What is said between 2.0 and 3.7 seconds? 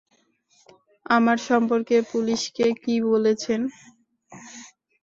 পুলিশকে কি বলেছেন?